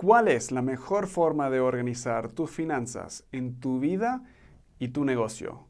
¿Cuál 0.00 0.28
es 0.28 0.52
la 0.52 0.62
mejor 0.62 1.08
forma 1.08 1.50
de 1.50 1.58
organizar 1.58 2.30
tus 2.30 2.52
finanzas 2.52 3.24
en 3.32 3.58
tu 3.58 3.80
vida 3.80 4.22
y 4.78 4.90
tu 4.90 5.04
negocio? 5.04 5.66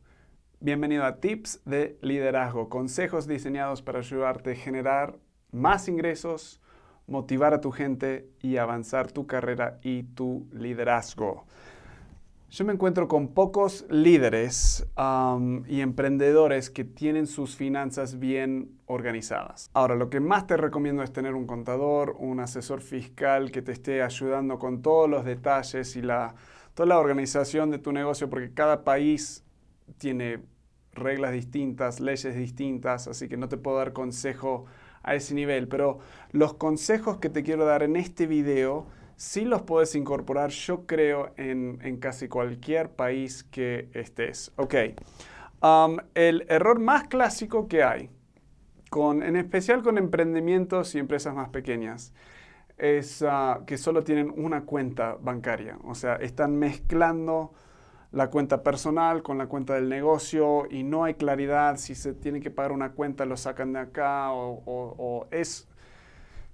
Bienvenido 0.61 1.07
a 1.07 1.17
Tips 1.17 1.63
de 1.65 1.99
Liderazgo, 2.03 2.69
consejos 2.69 3.27
diseñados 3.27 3.81
para 3.81 4.01
ayudarte 4.01 4.53
a 4.53 4.55
generar 4.55 5.19
más 5.51 5.89
ingresos, 5.89 6.61
motivar 7.07 7.55
a 7.55 7.63
tu 7.63 7.71
gente 7.71 8.29
y 8.43 8.59
avanzar 8.59 9.11
tu 9.11 9.27
carrera 9.27 9.79
y 9.83 10.03
tu 10.03 10.47
liderazgo. 10.53 11.47
Yo 12.51 12.65
me 12.65 12.73
encuentro 12.73 13.09
con 13.09 13.35
pocos 13.35 13.85
líderes 13.91 14.87
y 15.67 15.81
emprendedores 15.83 16.71
que 16.71 16.83
tienen 16.83 17.27
sus 17.27 17.57
finanzas 17.57 18.19
bien 18.19 18.71
organizadas. 18.87 19.69
Ahora, 19.75 19.97
lo 19.97 20.09
que 20.09 20.19
más 20.21 20.47
te 20.47 20.57
recomiendo 20.57 21.03
es 21.03 21.13
tener 21.13 21.35
un 21.35 21.47
contador, 21.47 22.17
un 22.19 22.41
asesor 22.41 22.81
fiscal 22.81 23.51
que 23.51 23.61
te 23.61 23.73
esté 23.73 24.03
ayudando 24.03 24.59
con 24.59 24.81
todos 24.81 25.11
los 25.11 25.27
detalles 25.27 25.95
y 25.95 26.01
toda 26.01 26.87
la 26.87 26.99
organización 26.99 27.71
de 27.71 27.79
tu 27.79 27.93
negocio, 27.93 28.31
porque 28.31 28.55
cada 28.55 28.83
país 28.83 29.45
tiene 29.99 30.41
reglas 30.95 31.33
distintas, 31.33 32.01
leyes 32.01 32.35
distintas, 32.35 33.09
así 33.09 33.29
que 33.29 33.37
no 33.37 33.51
te 33.51 33.59
puedo 33.59 33.77
dar 33.77 33.93
consejo 33.93 34.65
a 35.03 35.15
ese 35.15 35.35
nivel. 35.35 35.69
Pero 35.69 35.99
los 36.33 36.55
consejos 36.55 37.19
que 37.19 37.29
te 37.29 37.43
quiero 37.43 37.67
dar 37.67 37.83
en 37.83 37.97
este 37.97 38.27
video 38.27 38.87
sí 39.19 39.45
los 39.45 39.63
puedes 39.63 39.97
incorporar, 39.97 40.51
yo 40.51 40.87
creo, 40.87 41.33
en, 41.37 41.99
casi 41.99 42.29
cualquier 42.29 42.91
país 42.91 43.43
que 43.43 43.91
estés. 43.93 44.53
Ok. 44.57 44.75
Um, 45.61 45.99
el 46.15 46.47
error 46.49 46.79
más 46.79 47.09
clásico 47.09 47.67
que 47.67 47.83
hay, 47.83 48.11
con, 48.91 49.25
en 49.25 49.37
especial 49.37 49.83
con 49.83 49.99
emprendimientos 49.99 50.95
y 50.95 51.01
empresas 51.01 51.35
más 51.35 51.49
pequeñas, 51.49 52.15
es 52.79 53.21
uh, 53.23 53.65
que 53.67 53.77
solo 53.77 54.05
tienen 54.05 54.33
una 54.37 54.65
cuenta 54.65 55.17
bancaria. 55.21 55.79
O 55.83 55.97
sea, 55.97 56.15
están 56.15 56.57
mezclando 56.57 57.53
la 58.13 58.31
cuenta 58.31 58.63
personal 58.63 59.25
con 59.25 59.37
la 59.37 59.49
cuenta 59.49 59.75
del 59.75 59.89
negocio 59.89 60.69
y 60.71 60.85
no 60.85 61.03
hay 61.03 61.15
claridad 61.15 61.77
si 61.77 61.97
se 61.97 62.15
tiene 62.15 62.41
que 62.41 62.53
pagar 62.53 62.71
una 62.71 62.93
cuenta, 62.93 63.27
lo 63.27 63.37
sacan 63.37 63.73
de 63.73 63.81
acá 63.81 64.31
o 64.33 65.27
es 65.33 65.68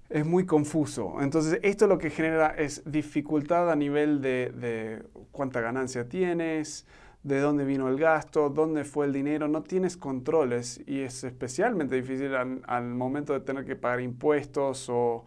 es 0.08 0.26
muy 0.26 0.46
confuso. 0.46 1.20
Entonces, 1.20 1.58
esto 1.62 1.86
lo 1.86 1.98
que 1.98 2.10
genera 2.10 2.48
es 2.48 2.82
dificultad 2.84 3.70
a 3.70 3.76
nivel 3.76 4.20
de, 4.20 5.02
cuánta 5.32 5.60
ganancia 5.60 6.08
tienes, 6.08 6.86
de 7.22 7.40
dónde 7.40 7.64
vino 7.64 7.88
el 7.88 7.98
gasto, 7.98 8.50
dónde 8.50 8.84
fue 8.84 9.06
el 9.06 9.12
dinero, 9.12 9.48
no 9.48 9.62
tienes 9.62 9.96
controles 9.96 10.80
y 10.86 11.00
es 11.00 11.24
especialmente 11.24 11.96
difícil 11.96 12.34
al, 12.34 12.84
momento 12.84 13.32
de 13.32 13.40
tener 13.40 13.64
que 13.64 13.76
pagar 13.76 14.00
impuestos 14.00 14.88
o, 14.90 15.24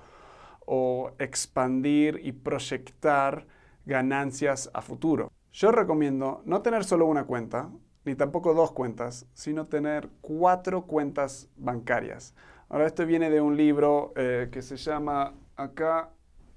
o, 0.65 1.11
expandir 1.17 2.19
y 2.23 2.33
proyectar 2.33 3.47
ganancias 3.85 4.69
a 4.73 4.81
futuro. 4.81 5.31
Yo 5.51 5.71
recomiendo 5.71 6.43
no 6.45 6.61
tener 6.61 6.83
solo 6.83 7.07
una 7.07 7.25
cuenta, 7.25 7.71
ni 8.05 8.15
tampoco 8.15 8.53
dos 8.53 8.71
cuentas, 8.71 9.25
sino 9.33 9.65
tener 9.65 10.07
cuatro 10.21 10.83
cuentas 10.85 11.49
bancarias. 11.57 12.35
Ahora, 12.69 12.85
esto 12.85 13.05
viene 13.05 13.29
de 13.29 13.39
un 13.39 13.55
libro 13.55 14.11
eh, 14.17 14.49
que 14.51 14.61
se 14.61 14.75
llama 14.75 15.33
acá, 15.55 16.09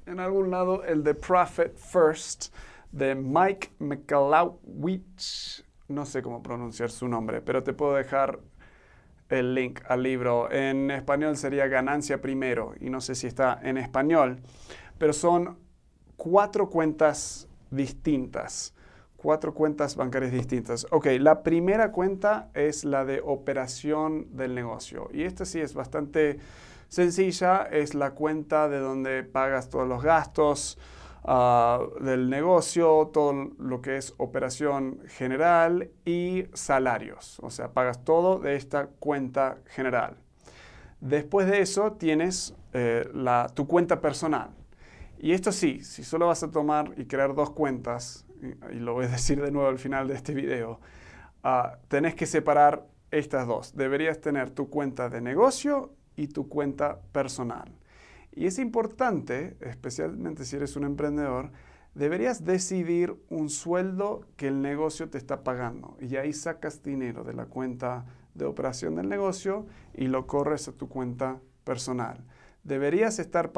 en 0.06 0.18
algún 0.18 0.50
lado, 0.50 0.82
el 0.82 1.04
de 1.04 1.14
Profit 1.14 1.76
First, 1.76 2.52
de 2.90 3.14
Mike 3.14 3.74
McAlowich. 3.78 5.64
No 5.86 6.04
sé 6.04 6.20
cómo 6.20 6.42
pronunciar 6.42 6.90
su 6.90 7.06
nombre, 7.06 7.40
pero 7.40 7.62
te 7.62 7.74
puedo 7.74 7.94
dejar 7.94 8.40
el 9.28 9.54
link 9.54 9.82
al 9.86 10.02
libro. 10.02 10.50
En 10.50 10.90
español 10.90 11.36
sería 11.36 11.68
Ganancia 11.68 12.20
Primero, 12.20 12.74
y 12.80 12.90
no 12.90 13.00
sé 13.00 13.14
si 13.14 13.28
está 13.28 13.60
en 13.62 13.78
español, 13.78 14.40
pero 14.98 15.12
son 15.12 15.58
cuatro 16.16 16.70
cuentas 16.70 17.48
distintas 17.70 18.74
cuatro 19.20 19.52
cuentas 19.52 19.96
bancarias 19.96 20.32
distintas. 20.32 20.86
Ok, 20.90 21.06
la 21.18 21.42
primera 21.42 21.92
cuenta 21.92 22.48
es 22.54 22.84
la 22.84 23.04
de 23.04 23.20
operación 23.22 24.34
del 24.34 24.54
negocio. 24.54 25.10
Y 25.12 25.24
esta 25.24 25.44
sí 25.44 25.60
es 25.60 25.74
bastante 25.74 26.38
sencilla. 26.88 27.64
Es 27.70 27.94
la 27.94 28.12
cuenta 28.12 28.68
de 28.70 28.78
donde 28.78 29.22
pagas 29.22 29.68
todos 29.68 29.86
los 29.86 30.02
gastos 30.02 30.78
ah, 31.22 31.80
del 32.00 32.30
negocio, 32.30 33.10
todo 33.12 33.50
lo 33.58 33.82
que 33.82 33.98
es 33.98 34.14
operación 34.16 35.00
general 35.06 35.90
y 36.06 36.46
salarios. 36.54 37.38
O 37.40 37.50
sea, 37.50 37.72
pagas 37.72 38.02
todo 38.04 38.38
de 38.38 38.56
esta 38.56 38.86
cuenta 38.86 39.58
general. 39.66 40.16
Después 41.00 41.46
de 41.46 41.60
eso 41.60 41.92
tienes 41.92 42.54
eh, 42.72 43.06
la, 43.12 43.50
tu 43.52 43.66
cuenta 43.66 44.00
personal. 44.00 44.50
Y 45.18 45.32
esto 45.32 45.52
sí, 45.52 45.84
si 45.84 46.04
solo 46.04 46.28
vas 46.28 46.42
a 46.42 46.50
tomar 46.50 46.94
y 46.96 47.04
crear 47.04 47.34
dos 47.34 47.50
cuentas, 47.50 48.24
y 48.72 48.74
lo 48.74 48.94
voy 48.94 49.06
a 49.06 49.08
decir 49.08 49.40
de 49.40 49.50
nuevo 49.50 49.68
al 49.68 49.78
final 49.78 50.08
de 50.08 50.14
este 50.14 50.34
video, 50.34 50.80
uh, 51.44 51.76
tenés 51.88 52.14
que 52.14 52.26
separar 52.26 52.86
estas 53.10 53.46
dos. 53.46 53.74
Deberías 53.74 54.20
tener 54.20 54.50
tu 54.50 54.68
cuenta 54.68 55.08
de 55.08 55.20
negocio 55.20 55.92
y 56.16 56.28
tu 56.28 56.48
cuenta 56.48 57.00
personal. 57.12 57.72
Y 58.32 58.46
es 58.46 58.58
importante, 58.58 59.56
especialmente 59.60 60.44
si 60.44 60.56
eres 60.56 60.76
un 60.76 60.84
emprendedor, 60.84 61.50
deberías 61.94 62.44
decidir 62.44 63.16
un 63.28 63.50
sueldo 63.50 64.26
que 64.36 64.48
el 64.48 64.62
negocio 64.62 65.08
te 65.10 65.18
está 65.18 65.42
pagando. 65.42 65.96
Y 66.00 66.16
ahí 66.16 66.32
sacas 66.32 66.82
dinero 66.82 67.24
de 67.24 67.34
la 67.34 67.46
cuenta 67.46 68.06
de 68.34 68.44
operación 68.44 68.94
del 68.94 69.08
negocio 69.08 69.66
y 69.94 70.06
lo 70.06 70.26
corres 70.26 70.68
a 70.68 70.72
tu 70.72 70.88
cuenta 70.88 71.40
personal. 71.64 72.24
Deberías 72.62 73.18
estar 73.18 73.52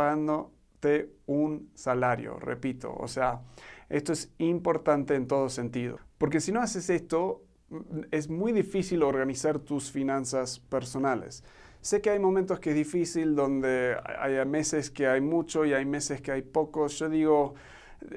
un 1.26 1.70
salario, 1.74 2.38
repito. 2.38 2.94
O 2.94 3.08
sea, 3.08 3.40
esto 3.88 4.12
es 4.12 4.32
importante 4.38 5.14
en 5.14 5.26
todo 5.26 5.48
sentido, 5.48 5.98
porque 6.18 6.40
si 6.40 6.52
no 6.52 6.60
haces 6.60 6.90
esto, 6.90 7.42
mm, 7.70 8.00
es 8.10 8.28
muy 8.28 8.52
difícil 8.52 9.02
organizar 9.02 9.58
tus 9.58 9.90
finanzas 9.90 10.58
personales. 10.58 11.44
Sé 11.80 12.00
que 12.00 12.10
hay 12.10 12.20
momentos 12.20 12.60
que 12.60 12.70
es 12.70 12.76
difícil, 12.76 13.34
donde 13.34 13.96
hay 14.20 14.44
meses 14.46 14.90
que 14.90 15.08
hay 15.08 15.20
mucho 15.20 15.64
y 15.64 15.72
hay 15.74 15.84
meses 15.84 16.20
que 16.20 16.30
hay 16.30 16.42
poco. 16.42 16.86
Yo 16.86 17.08
digo, 17.08 17.54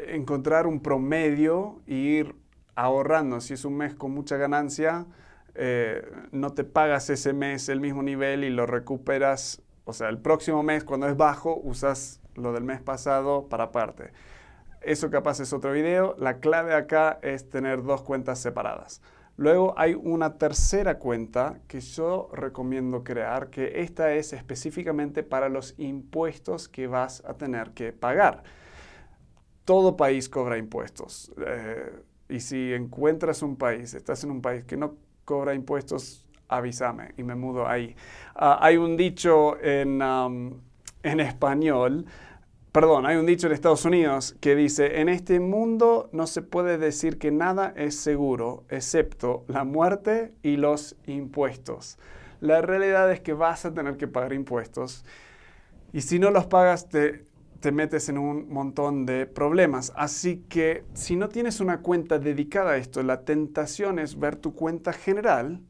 encontrar 0.08 0.68
un 0.68 0.81
promedio 0.81 1.81
e 1.88 1.96
ir 1.96 2.36
ahorrando. 2.75 3.42
Si 3.42 3.54
es 3.56 3.66
un 3.66 3.78
mes 3.78 3.96
con 3.96 4.12
mucha 4.12 4.38
ganancia, 4.38 5.08
eh, 5.56 6.04
no 6.31 6.54
te 6.54 6.64
pagas 6.64 7.09
ese 7.09 7.34
mes 7.34 7.70
el 7.70 7.80
mismo 7.80 8.04
nivel 8.04 8.44
y 8.44 8.50
lo 8.50 8.66
recuperas. 8.66 9.62
O 9.85 9.94
sea, 9.94 10.09
el 10.09 10.18
próximo 10.18 10.63
mes, 10.63 10.84
cuando 10.84 11.07
es 11.07 11.16
bajo, 11.16 11.56
usas 11.63 12.19
lo 12.35 12.51
del 12.51 12.63
mes 12.63 12.81
pasado 12.81 13.47
para 13.47 13.66
aparte. 13.66 14.12
Eso 14.81 15.09
capaz 15.09 15.40
es 15.40 15.53
otro 15.53 15.72
video. 15.72 16.16
La 16.18 16.40
clave 16.40 16.73
acá 16.73 17.19
es 17.22 17.50
tener 17.50 17.84
dos 17.84 18.01
cuentas 18.01 18.40
separadas. 18.40 19.01
Luego 19.38 19.74
hay 19.78 19.95
una 19.95 20.38
tercera 20.38 20.97
cuenta 20.97 21.59
que 21.68 21.81
yo 21.81 22.29
recomiendo 22.31 23.03
crear, 23.03 23.50
que 23.50 23.81
esta 23.81 24.13
es 24.13 24.31
específicamente 24.31 25.24
para 25.24 25.50
los 25.50 25.75
impuestos 25.78 26.69
que 26.69 26.88
vas 26.88 27.24
a 27.25 27.34
tener 27.34 27.72
que 27.72 27.91
pagar. 27.91 28.44
Todo 29.66 29.97
país 29.97 30.29
cobra 30.29 30.57
impuestos. 30.57 31.31
Eh, 31.45 32.03
y 32.29 32.40
si 32.40 32.74
encuentras 32.74 33.41
un 33.41 33.57
país, 33.57 33.94
estás 33.94 34.24
en 34.24 34.31
un 34.31 34.41
país 34.41 34.63
que 34.63 34.78
no 34.78 34.95
cobra 35.25 35.53
impuestos, 35.53 36.25
avísame 36.47 37.13
y 37.17 37.23
me 37.23 37.35
mudo 37.35 37.67
ahí. 37.67 37.95
Ah, 38.35 38.59
hay 38.61 38.78
un 38.78 38.97
dicho 38.97 39.59
en, 39.61 40.01
en 41.03 41.19
español 41.19 42.06
Perdón, 42.75 43.06
hay 43.06 43.16
un 43.16 43.25
dicho 43.25 43.47
en 43.47 43.53
Estados 43.53 43.85
Unidos 43.85 44.35
que 44.41 44.53
dice, 44.53 45.00
en 45.00 45.07
este 45.07 45.39
mundo 45.39 46.09
no 46.11 46.28
se 46.28 46.41
puede 46.41 46.78
decir 46.78 47.17
que 47.17 47.31
nada 47.31 47.72
es 47.78 47.95
seguro, 47.95 48.66
excepto 48.67 49.45
la 49.47 49.63
muerte 49.63 50.33
y 50.44 50.57
los 50.57 50.97
impuestos. 51.06 51.97
La 52.41 52.62
realidad 52.62 53.09
es 53.13 53.22
que 53.22 53.31
vas 53.31 53.63
a 53.63 53.73
tener 53.73 53.95
que 53.95 54.09
pagar 54.09 54.33
impuestos 54.33 55.06
y 55.94 56.01
si 56.01 56.19
no 56.19 56.31
los 56.31 56.47
pagas 56.47 56.89
te, 56.89 57.23
te 57.62 57.72
metes 57.72 58.09
en 58.09 58.17
un 58.17 58.50
montón 58.50 59.06
de 59.06 59.25
problemas. 59.25 59.94
Así 59.95 60.44
que 60.50 60.83
si 60.95 61.15
no 61.15 61.30
tienes 61.30 61.62
una 61.62 61.80
cuenta 61.80 62.19
dedicada 62.19 62.71
a 62.71 62.77
esto, 62.77 63.01
la 63.03 63.21
tentación 63.21 64.00
es 64.00 64.19
ver 64.19 64.36
tu 64.36 64.53
cuenta 64.53 64.91
general 64.91 65.62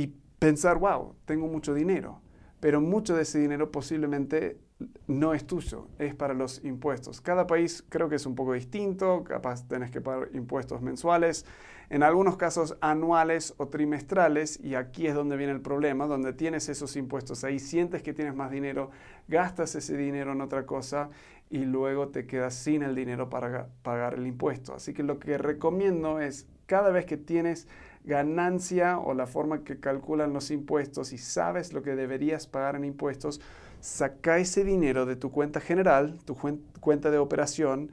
y 0.00 0.14
pensar, 0.38 0.78
wow, 0.78 1.14
tengo 1.26 1.46
mucho 1.46 1.74
dinero, 1.74 2.22
pero 2.58 2.80
mucho 2.80 3.14
de 3.14 3.22
ese 3.22 3.38
dinero 3.38 3.70
posiblemente 3.70 4.58
no 5.06 5.34
es 5.34 5.46
tuyo, 5.46 5.88
es 5.98 6.14
para 6.14 6.32
los 6.32 6.64
impuestos. 6.64 7.20
Cada 7.20 7.46
país 7.46 7.84
creo 7.90 8.08
que 8.08 8.16
es 8.16 8.24
un 8.24 8.34
poco 8.34 8.54
distinto, 8.54 9.22
capaz 9.24 9.68
tenés 9.68 9.90
que 9.90 10.00
pagar 10.00 10.30
impuestos 10.32 10.80
mensuales, 10.80 11.44
en 11.90 12.02
algunos 12.02 12.38
casos 12.38 12.78
anuales 12.80 13.52
o 13.58 13.68
trimestrales, 13.68 14.58
y 14.64 14.74
aquí 14.74 15.06
es 15.06 15.14
donde 15.14 15.36
viene 15.36 15.52
el 15.52 15.60
problema, 15.60 16.06
donde 16.06 16.32
tienes 16.32 16.70
esos 16.70 16.96
impuestos, 16.96 17.44
ahí 17.44 17.58
sientes 17.58 18.02
que 18.02 18.14
tienes 18.14 18.34
más 18.34 18.50
dinero, 18.50 18.90
gastas 19.28 19.74
ese 19.74 19.98
dinero 19.98 20.32
en 20.32 20.40
otra 20.40 20.64
cosa 20.64 21.10
y 21.50 21.66
luego 21.66 22.08
te 22.08 22.26
quedas 22.26 22.54
sin 22.54 22.82
el 22.82 22.94
dinero 22.94 23.28
para 23.28 23.68
pagar 23.82 24.14
el 24.14 24.26
impuesto. 24.26 24.74
Así 24.74 24.94
que 24.94 25.02
lo 25.02 25.18
que 25.18 25.36
recomiendo 25.36 26.20
es 26.20 26.46
cada 26.64 26.90
vez 26.90 27.04
que 27.04 27.18
tienes 27.18 27.66
ganancia 28.10 28.98
o 28.98 29.14
la 29.14 29.28
forma 29.28 29.62
que 29.62 29.78
calculan 29.78 30.32
los 30.32 30.50
impuestos 30.50 31.12
y 31.12 31.18
sabes 31.18 31.72
lo 31.72 31.82
que 31.82 31.94
deberías 31.94 32.48
pagar 32.48 32.74
en 32.74 32.84
impuestos, 32.84 33.40
saca 33.78 34.38
ese 34.38 34.64
dinero 34.64 35.06
de 35.06 35.14
tu 35.14 35.30
cuenta 35.30 35.60
general, 35.60 36.18
tu 36.24 36.36
cuenta 36.80 37.12
de 37.12 37.18
operación, 37.18 37.92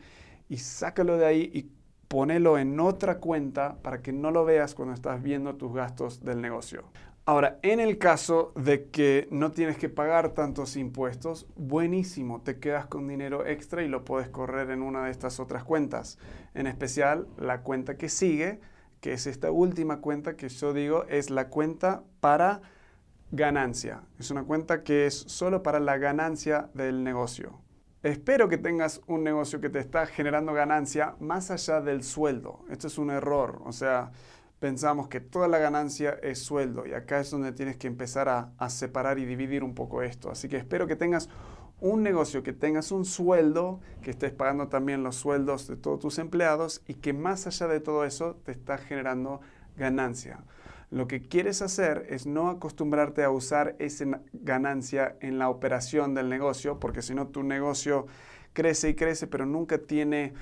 y 0.49 0.57
sácalo 0.57 1.17
de 1.17 1.25
ahí 1.27 1.51
y 1.53 1.69
ponelo 2.07 2.57
en 2.57 2.79
otra 2.79 3.19
cuenta 3.19 3.77
para 3.83 4.01
que 4.01 4.11
no 4.11 4.31
lo 4.31 4.43
veas 4.43 4.73
cuando 4.73 4.95
estás 4.95 5.21
viendo 5.21 5.55
tus 5.55 5.71
gastos 5.71 6.23
del 6.23 6.41
negocio. 6.41 6.85
Ahora, 7.25 7.59
en 7.61 7.79
el 7.79 7.97
caso 7.97 8.53
de 8.55 8.89
que 8.89 9.27
no 9.29 9.51
tienes 9.51 9.77
que 9.77 9.89
pagar 9.89 10.29
tantos 10.29 10.77
impuestos, 10.77 11.45
buenísimo, 11.57 12.41
te 12.41 12.57
quedas 12.57 12.87
con 12.87 13.07
dinero 13.07 13.45
extra 13.45 13.83
y 13.83 13.87
lo 13.87 14.03
puedes 14.03 14.29
correr 14.29 14.71
en 14.71 14.81
una 14.81 15.05
de 15.05 15.11
estas 15.11 15.39
otras 15.39 15.63
cuentas. 15.63 16.17
En 16.55 16.65
especial, 16.65 17.27
la 17.37 17.61
cuenta 17.61 17.97
que 17.97 18.09
sigue, 18.09 18.61
que 19.01 19.13
es 19.13 19.27
esta 19.27 19.51
última 19.51 20.01
cuenta 20.01 20.35
que 20.35 20.49
yo 20.49 20.73
digo, 20.73 21.05
es 21.05 21.29
la 21.29 21.49
cuenta 21.49 22.03
para 22.19 22.61
ganancia. 23.31 24.01
Es 24.19 24.31
una 24.31 24.44
cuenta 24.44 24.83
que 24.83 25.05
es 25.05 25.15
solo 25.15 25.63
para 25.63 25.79
la 25.79 25.97
ganancia 25.97 26.69
del 26.73 27.03
negocio. 27.03 27.61
Espero 28.03 28.47
que 28.47 28.57
tengas 28.57 29.01
un 29.07 29.23
negocio 29.23 29.59
que 29.59 29.69
te 29.69 29.79
está 29.79 30.05
generando 30.05 30.53
ganancia 30.53 31.15
más 31.19 31.51
allá 31.51 31.81
del 31.81 32.03
sueldo. 32.03 32.63
Esto 32.69 32.88
es 32.88 32.97
un 32.97 33.09
error. 33.09 33.61
O 33.65 33.71
sea, 33.71 34.11
pensamos 34.59 35.07
que 35.07 35.19
toda 35.19 35.48
la 35.48 35.59
ganancia 35.59 36.18
es 36.24 36.39
sueldo 36.39 36.86
y 36.86 36.94
acá 36.94 37.19
es 37.19 37.30
donde 37.30 37.51
tienes 37.51 37.77
que 37.77 37.88
empezar 37.88 38.27
a, 38.30 38.69
separar 38.69 39.19
y 39.19 39.25
dividir 39.25 39.63
un 39.63 39.75
poco 39.75 40.01
esto. 40.01 40.31
Así 40.31 40.48
que 40.50 40.57
espero 40.57 40.88
que 40.88 40.95
tengas 40.95 41.30
un 41.80 42.01
negocio, 42.01 42.42
que 42.42 42.54
tengas 42.54 42.92
un 42.92 43.06
sueldo, 43.06 43.80
que 44.01 44.12
estés 44.12 44.31
pagando 44.31 44.68
también 44.68 45.04
los 45.04 45.15
sueldos 45.15 45.68
de 45.68 45.75
todos 45.75 46.00
tus 46.00 46.18
empleados 46.18 46.81
y 46.88 46.95
que 46.95 47.13
más 47.13 47.45
allá 47.45 47.68
de 47.68 47.80
todo 47.80 48.04
eso 48.04 48.36
te 48.44 48.51
está 48.51 48.77
generando 48.77 49.42
ganancia. 49.75 50.39
Lo 50.89 51.07
que 51.07 51.21
quieres 51.21 51.62
hacer 51.62 52.07
es 52.10 52.25
no 52.25 52.50
acostumbrarte 52.50 53.24
a 53.24 53.30
usar 53.30 53.75
esa 53.77 54.21
ganancia 54.31 55.18
en 55.19 55.38
la 55.38 55.50
operación 55.50 56.15
del 56.15 56.30
negocio, 56.30 56.80
porque 56.80 57.01
si 57.01 57.13
no 57.13 57.27
tu 57.27 57.44
negocio 57.44 58.07
crece 58.53 58.89
y 58.89 58.95
crece, 58.95 59.27
pero 59.27 59.45
nunca 59.45 59.77
tiene 59.77 60.33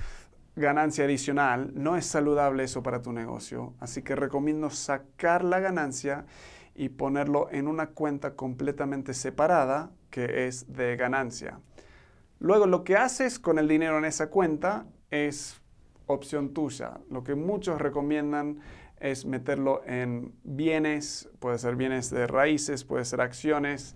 ganancia 0.56 1.06
adicional, 1.06 1.72
no 1.74 1.98
es 1.98 2.06
saludable 2.06 2.63
eso 2.63 2.81
para 2.81 3.02
tu 3.02 3.12
negocio. 3.12 3.74
Así 3.80 4.02
que 4.02 4.16
recomiendo 4.16 4.69
sacar 4.69 5.44
la 5.44 5.60
ganancia 5.60 6.25
y 6.75 6.90
ponerlo 6.90 7.50
en 7.52 7.68
una 7.68 7.88
cuenta 7.88 8.36
completamente 8.36 9.13
separada 9.13 9.92
que 10.10 10.48
es 10.48 10.72
de 10.72 10.96
ganancia. 10.96 11.60
Luego 12.40 12.68
lo 12.68 12.84
que 12.84 12.98
haces 12.98 13.40
con 13.40 13.60
el 13.60 13.68
dinero 13.68 13.98
en 13.98 14.06
esa 14.06 14.30
cuenta 14.30 14.86
es 15.10 15.62
opción 16.06 16.54
tuya. 16.54 17.00
Lo 17.10 17.24
que 17.24 17.36
muchos 17.36 17.80
recomiendan 17.81 18.60
es 19.00 19.25
meterlo 19.25 19.81
en 19.86 20.34
bienes, 20.44 21.30
puede 21.40 21.58
ser 21.58 21.75
bienes 21.75 22.10
de 22.10 22.28
raíces, 22.28 22.84
puede 22.84 23.06
ser 23.06 23.22
acciones, 23.22 23.96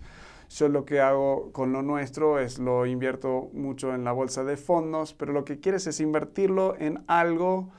yo 0.50 0.68
lo 0.68 0.84
que 0.84 1.00
hago 1.00 1.52
con 1.52 1.72
lo 1.72 1.80
nuestro 1.82 2.40
es 2.40 2.58
lo 2.58 2.84
invierto 2.84 3.50
mucho 3.52 3.94
en 3.94 4.02
la 4.02 4.12
bolsa 4.12 4.42
de 4.42 4.56
fondos, 4.56 5.14
pero 5.14 5.32
lo 5.32 5.44
que 5.44 5.60
quieres 5.60 5.86
es 5.86 6.00
invertirlo 6.00 6.76
en 6.76 7.04
algo 7.06 7.70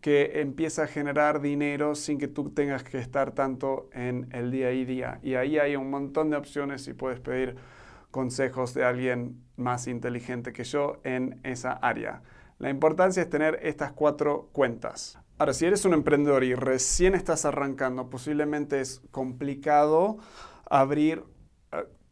que 0.00 0.40
empieza 0.40 0.84
a 0.84 0.86
generar 0.86 1.40
dinero 1.40 1.94
sin 1.94 2.18
que 2.18 2.28
tú 2.28 2.50
tengas 2.50 2.84
que 2.84 2.98
estar 2.98 3.32
tanto 3.32 3.90
en 3.92 4.28
el 4.32 4.50
día 4.52 4.68
a 4.68 4.70
día. 4.70 5.18
Y 5.22 5.34
ahí 5.34 5.58
hay 5.58 5.74
un 5.74 5.90
montón 5.90 6.30
de 6.30 6.36
opciones 6.36 6.86
y 6.86 6.94
puedes 6.94 7.18
pedir 7.18 7.56
consejos 8.12 8.74
de 8.74 8.84
alguien 8.84 9.42
más 9.56 9.88
inteligente 9.88 10.52
que 10.52 10.64
yo 10.64 11.00
en 11.02 11.40
esa 11.42 11.72
área. 11.72 12.22
La 12.58 12.70
importancia 12.70 13.22
es 13.22 13.28
tener 13.28 13.58
estas 13.62 13.92
cuatro 13.92 14.48
cuentas. 14.52 15.18
Ahora, 15.38 15.52
si 15.52 15.66
eres 15.66 15.84
un 15.84 15.94
emprendedor 15.94 16.44
y 16.44 16.54
recién 16.54 17.14
estás 17.14 17.44
arrancando, 17.44 18.08
posiblemente 18.08 18.80
es 18.80 19.02
complicado 19.10 20.18
abrir 20.68 21.24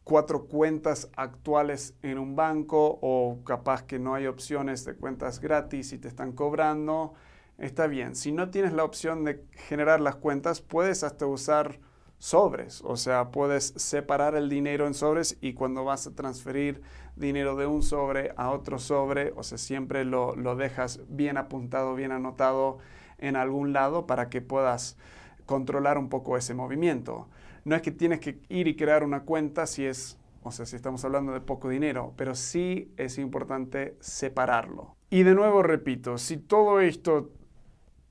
cuatro 0.09 0.45
cuentas 0.45 1.07
actuales 1.15 1.93
en 2.01 2.17
un 2.17 2.35
banco 2.35 2.97
o 3.03 3.43
capaz 3.45 3.83
que 3.83 3.99
no 3.99 4.15
hay 4.15 4.25
opciones 4.25 4.83
de 4.83 4.95
cuentas 4.95 5.39
gratis 5.39 5.93
y 5.93 5.99
te 5.99 6.07
están 6.07 6.31
cobrando, 6.31 7.13
está 7.59 7.85
bien. 7.85 8.15
Si 8.15 8.31
no 8.31 8.49
tienes 8.49 8.73
la 8.73 8.85
opción 8.85 9.23
de 9.23 9.45
generar 9.67 10.01
las 10.01 10.15
cuentas, 10.15 10.61
puedes 10.61 11.03
hasta 11.03 11.27
usar 11.27 11.79
sobres, 12.17 12.81
o 12.83 12.97
sea, 12.97 13.29
puedes 13.29 13.65
separar 13.75 14.33
el 14.33 14.49
dinero 14.49 14.87
en 14.87 14.95
sobres 14.95 15.37
y 15.41 15.53
cuando 15.53 15.85
vas 15.85 16.07
a 16.07 16.15
transferir 16.15 16.81
dinero 17.15 17.55
de 17.55 17.67
un 17.67 17.83
sobre 17.83 18.33
a 18.35 18.49
otro 18.49 18.79
sobre, 18.79 19.31
o 19.35 19.43
sea, 19.43 19.59
siempre 19.59 20.05
lo, 20.05 20.35
lo 20.35 20.55
dejas 20.55 21.01
bien 21.07 21.37
apuntado, 21.37 21.93
bien 21.93 22.11
anotado 22.11 22.79
en 23.19 23.35
algún 23.35 23.73
lado 23.73 24.07
para 24.07 24.27
que 24.31 24.41
puedas 24.41 24.97
controlar 25.45 25.99
un 25.99 26.09
poco 26.09 26.35
ese 26.35 26.55
movimiento 26.55 27.27
no 27.65 27.75
es 27.75 27.81
que 27.81 27.91
tienes 27.91 28.19
que 28.19 28.39
ir 28.49 28.67
y 28.67 28.75
crear 28.75 29.03
una 29.03 29.21
cuenta 29.21 29.67
si 29.67 29.85
es, 29.85 30.17
o 30.43 30.51
sea, 30.51 30.65
si 30.65 30.75
estamos 30.75 31.03
hablando 31.05 31.33
de 31.33 31.41
poco 31.41 31.69
dinero, 31.69 32.13
pero 32.15 32.35
sí 32.35 32.93
es 32.97 33.17
importante 33.17 33.97
separarlo. 33.99 34.95
Y 35.09 35.23
de 35.23 35.35
nuevo 35.35 35.63
repito, 35.63 36.17
si 36.17 36.37
todo 36.37 36.79
esto 36.81 37.31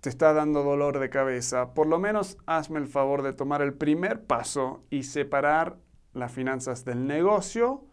te 0.00 0.08
está 0.08 0.32
dando 0.32 0.62
dolor 0.62 0.98
de 0.98 1.10
cabeza, 1.10 1.74
por 1.74 1.86
lo 1.86 1.98
menos 1.98 2.38
hazme 2.46 2.78
el 2.78 2.86
favor 2.86 3.22
de 3.22 3.32
tomar 3.32 3.62
el 3.62 3.74
primer 3.74 4.24
paso 4.24 4.84
y 4.90 5.02
separar 5.04 5.78
las 6.12 6.32
finanzas 6.32 6.84
del 6.84 7.06
negocio 7.06 7.87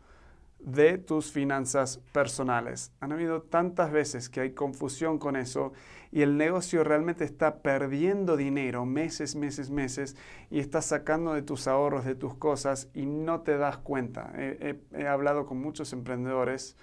de 0.65 0.97
tus 0.97 1.31
finanzas 1.31 1.99
personales. 2.11 2.91
Han 2.99 3.11
habido 3.11 3.43
tantas 3.43 3.91
veces 3.91 4.29
que 4.29 4.41
hay 4.41 4.51
confusión 4.51 5.19
con 5.19 5.35
eso 5.35 5.73
y 6.11 6.23
el 6.23 6.37
negocio 6.37 6.83
realmente 6.83 7.23
está 7.23 7.59
perdiendo 7.59 8.35
dinero 8.35 8.83
meses, 8.83 9.35
meses, 9.35 9.69
meses 9.69 10.17
y 10.49 10.59
estás 10.59 10.85
sacando 10.85 11.33
de 11.33 11.43
tus 11.43 11.67
ahorros, 11.67 12.03
de 12.03 12.15
tus 12.15 12.33
cosas 12.33 12.89
y 12.95 13.05
no 13.05 13.41
te 13.41 13.57
das 13.57 13.77
cuenta. 13.77 14.33
He, 14.35 14.79
he 14.93 15.07
hablado 15.07 15.45
con 15.45 15.61
muchos 15.61 15.93
emprendedores 15.93 16.75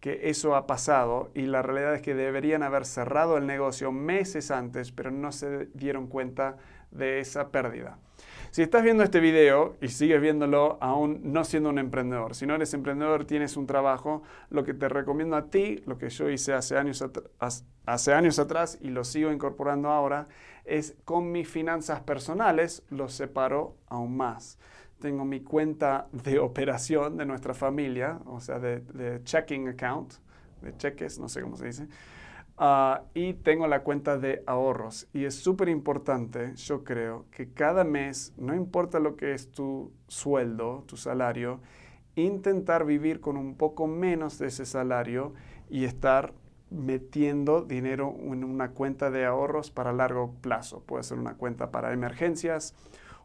que 0.00 0.28
eso 0.28 0.54
ha 0.54 0.66
pasado 0.66 1.30
y 1.34 1.46
la 1.46 1.62
realidad 1.62 1.94
es 1.94 2.02
que 2.02 2.14
deberían 2.14 2.62
haber 2.62 2.84
cerrado 2.84 3.38
el 3.38 3.46
negocio 3.46 3.90
meses 3.90 4.50
antes, 4.50 4.92
pero 4.92 5.10
no 5.10 5.32
se 5.32 5.70
dieron 5.72 6.08
cuenta 6.08 6.58
de 6.90 7.20
esa 7.20 7.48
pérdida. 7.48 7.96
Si 8.54 8.62
estás 8.62 8.84
viendo 8.84 9.02
este 9.02 9.18
video 9.18 9.74
y 9.80 9.88
sigues 9.88 10.20
viéndolo 10.20 10.78
aún 10.80 11.20
no 11.24 11.42
siendo 11.42 11.70
un 11.70 11.80
emprendedor, 11.80 12.36
si 12.36 12.46
no 12.46 12.54
eres 12.54 12.72
emprendedor, 12.72 13.24
tienes 13.24 13.56
un 13.56 13.66
trabajo, 13.66 14.22
lo 14.48 14.62
que 14.62 14.72
te 14.74 14.88
recomiendo 14.88 15.34
a 15.34 15.50
ti, 15.50 15.82
lo 15.86 15.98
que 15.98 16.08
yo 16.08 16.30
hice 16.30 16.52
hace 16.52 16.78
años, 16.78 17.04
hace 17.84 18.14
años 18.14 18.38
atrás 18.38 18.78
y 18.80 18.90
lo 18.90 19.02
sigo 19.02 19.32
incorporando 19.32 19.88
ahora, 19.88 20.28
es 20.64 20.94
con 21.04 21.32
mis 21.32 21.48
finanzas 21.48 22.02
personales 22.02 22.84
los 22.90 23.12
separo 23.12 23.74
aún 23.88 24.16
más. 24.16 24.56
Tengo 25.00 25.24
mi 25.24 25.40
cuenta 25.40 26.06
de 26.12 26.38
operación 26.38 27.16
de 27.16 27.26
nuestra 27.26 27.54
familia, 27.54 28.20
o 28.24 28.38
sea, 28.38 28.60
de, 28.60 28.82
de 28.82 29.20
checking 29.24 29.66
account, 29.66 30.14
de 30.62 30.76
cheques, 30.76 31.18
no 31.18 31.28
sé 31.28 31.42
cómo 31.42 31.56
se 31.56 31.66
dice. 31.66 31.88
Ah, 32.56 33.02
y 33.14 33.34
tengo 33.34 33.66
la 33.66 33.82
cuenta 33.82 34.16
de 34.16 34.42
ahorros. 34.46 35.08
Y 35.12 35.24
es 35.24 35.34
súper 35.34 35.68
importante, 35.68 36.54
yo 36.54 36.84
creo, 36.84 37.26
que 37.32 37.52
cada 37.52 37.82
mes, 37.82 38.32
no 38.36 38.54
importa 38.54 39.00
lo 39.00 39.16
que 39.16 39.32
es 39.34 39.50
tu 39.50 39.92
sueldo, 40.06 40.84
tu 40.86 40.96
salario, 40.96 41.60
intentar 42.14 42.84
vivir 42.84 43.20
con 43.20 43.36
un 43.36 43.56
poco 43.56 43.88
menos 43.88 44.38
de 44.38 44.46
ese 44.46 44.66
salario 44.66 45.34
y 45.68 45.84
estar 45.84 46.32
metiendo 46.70 47.62
dinero 47.62 48.14
en 48.20 48.44
una 48.44 48.70
cuenta 48.70 49.10
de 49.10 49.24
ahorros 49.24 49.70
para 49.70 49.92
largo 49.92 50.34
plazo. 50.40 50.80
Puede 50.80 51.02
ser 51.02 51.18
una 51.18 51.34
cuenta 51.34 51.72
para 51.72 51.92
emergencias, 51.92 52.74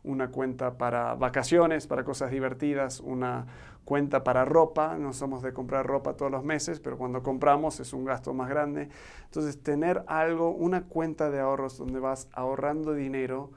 una 0.04 0.30
cuenta 0.30 0.78
para 0.78 1.16
vacaciones, 1.16 1.88
para 1.88 2.04
cosas 2.04 2.32
divertidas, 2.32 3.00
una 3.00 3.46
cuenta 3.86 4.24
para 4.24 4.46
ropa. 4.46 4.98
No 4.98 5.14
somos 5.14 5.42
de 5.42 5.54
comprar 5.54 5.86
ropa 5.86 6.16
todos 6.16 6.32
los 6.32 6.44
meses, 6.44 6.80
pero 6.80 6.98
cuando 6.98 7.24
compramos 7.24 7.80
es 7.80 7.94
un 7.94 8.06
gasto 8.06 8.34
más 8.34 8.50
grande. 8.50 8.90
Entonces, 9.26 9.62
tener 9.62 10.04
algo, 10.08 10.52
una 10.52 10.84
cuenta 10.84 11.30
de 11.30 11.40
ahorros 11.40 11.78
donde 11.78 12.00
vas 12.00 12.30
ahorrando 12.34 12.94
dinero 12.94 13.52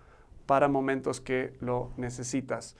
para 0.47 0.69
momentos 0.69 1.21
que 1.21 1.55
lo 1.61 1.91
necesitas. 1.97 2.77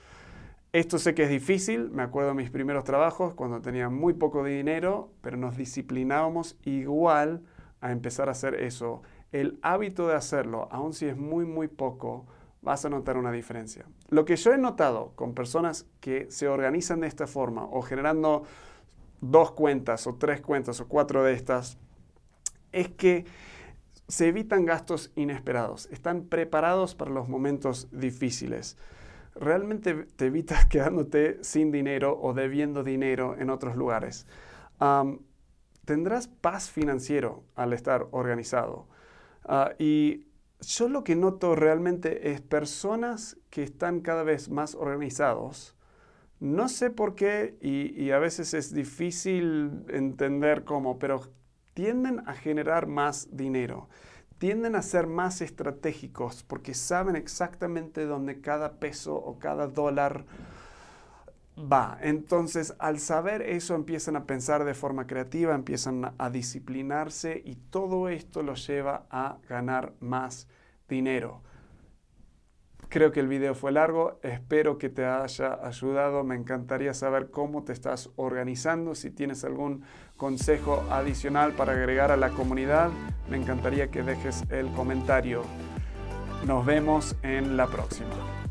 Esto 0.73 0.99
sé 0.99 1.15
que 1.15 1.25
es 1.25 1.29
difícil, 1.29 1.91
me 1.91 2.03
acuerdo 2.03 2.31
de 2.31 2.37
mis 2.37 2.51
primeros 2.51 2.85
trabajos 2.85 3.35
cuando 3.35 3.61
tenía 3.61 3.91
muy 3.91 4.15
poco 4.15 4.43
dinero, 4.43 5.11
pero 5.21 5.37
nos 5.37 5.59
disciplinábamos 5.59 6.57
igual 6.65 7.43
a 7.83 7.93
empezar 7.93 8.29
a 8.29 8.33
hacer 8.33 8.55
eso. 8.55 9.03
El 9.33 9.59
hábito 9.61 10.09
de 10.09 10.15
hacerlo, 10.15 10.69
aun 10.71 10.95
si 10.95 11.05
es 11.05 11.17
muy, 11.19 11.45
muy 11.45 11.69
poco, 11.69 12.25
vas 12.63 12.85
a 12.85 12.89
notar 12.89 13.17
una 13.17 13.33
diferencia. 13.33 13.85
Lo 14.09 14.25
que 14.25 14.37
yo 14.37 14.53
he 14.53 14.59
notado 14.59 15.13
con 15.17 15.35
personas 15.35 15.87
que 16.01 16.31
se 16.31 16.49
organizan 16.49 17.01
de 17.01 17.09
esta 17.09 17.27
forma 17.27 17.65
o 17.65 17.83
generando 17.83 18.45
dos 19.21 19.53
cuentas 19.53 20.07
o 20.07 20.15
tres 20.15 20.41
cuentas 20.41 20.81
o 20.81 20.89
cuatro 20.89 21.23
de 21.25 21.35
estas, 21.35 21.79
es 22.73 22.89
que 22.89 23.27
se 24.09 24.29
evitan 24.29 24.67
gastos 24.67 25.11
inesperados, 25.15 25.87
están 25.91 26.25
preparados 26.25 26.95
para 26.95 27.11
los 27.11 27.29
momentos 27.29 27.89
difíciles. 27.93 28.77
Realmente 29.35 29.95
te 30.17 30.27
evitas 30.27 30.67
quedándote 30.69 31.43
sin 31.43 31.71
dinero 31.71 32.19
o 32.21 32.35
debiendo 32.35 32.83
dinero 32.83 33.37
en 33.39 33.51
otros 33.51 33.77
lugares. 33.77 34.27
tendrás 35.85 36.29
paz 36.29 36.71
financiero 36.71 37.45
al 37.55 37.73
estar 37.73 38.07
organizado. 38.11 38.87
Ah, 39.45 39.73
y 39.79 40.27
yo 40.63 40.89
lo 40.89 41.05
que 41.05 41.17
noto 41.17 41.55
realmente 41.57 42.31
es 42.33 42.41
personas 42.41 43.37
que 43.51 43.63
están 43.63 44.01
cada 44.01 44.23
vez 44.23 44.49
más 44.49 44.75
organizados, 44.75 45.77
No 46.41 46.69
sé 46.69 46.91
por 46.91 47.15
qué 47.15 47.57
y, 47.61 48.11
a 48.11 48.19
veces 48.19 48.53
es 48.55 48.75
difícil 48.75 49.85
entender 49.89 50.65
cómo, 50.65 50.99
pero 50.99 51.21
tienden 51.75 52.21
a 52.27 52.35
generar 52.35 52.87
más 52.89 53.29
dinero, 53.37 53.89
tienden 54.39 54.75
a 54.75 54.83
ser 54.83 55.07
más 55.07 55.41
estratégicos 55.41 56.43
porque 56.43 56.75
saben 56.75 57.15
exactamente 57.15 58.07
dónde 58.07 58.41
cada 58.41 58.81
peso 58.81 59.15
o 59.15 59.39
cada 59.39 59.69
dólar 59.69 60.25
va. 61.57 61.99
Entonces, 62.01 62.75
al 62.79 62.99
saber 62.99 63.43
eso, 63.43 63.75
empiezan 63.75 64.17
a 64.17 64.27
pensar 64.27 64.65
de 64.65 64.75
forma 64.75 65.07
creativa, 65.07 65.55
empiezan 65.55 66.15
a 66.17 66.31
disciplinarse 66.31 67.41
y 67.45 67.57
todo 67.57 68.09
esto 68.09 68.43
los 68.43 68.67
lleva 68.67 69.07
a 69.11 69.39
ganar 69.49 69.95
más 70.01 70.49
dinero. 70.89 71.43
Creo 72.89 73.11
que 73.11 73.21
el 73.21 73.29
video 73.29 73.55
fue 73.55 73.73
largo, 73.73 74.19
espero 74.23 74.77
que 74.77 74.91
te 74.91 75.07
haya 75.07 75.67
ayudado, 75.67 76.25
me 76.25 76.35
encantaría 76.35 76.93
saber 76.93 77.31
cómo 77.31 77.65
te 77.65 77.73
estás 77.73 78.11
organizando, 78.17 78.95
si 78.95 79.11
tienes 79.11 79.45
algún 79.45 79.83
consejo 80.19 80.85
adicional 80.91 81.55
para 81.55 81.73
agregar 81.73 82.11
a 82.11 82.19
la 82.19 82.29
comunidad, 82.29 82.91
me 83.31 83.39
encantaría 83.39 83.91
que 83.91 84.03
dejes 84.03 84.45
el 84.51 84.71
comentario. 84.73 85.43
Nos 86.47 86.67
vemos 86.67 87.17
en 87.23 87.57
la 87.57 87.67
próxima. 87.67 88.42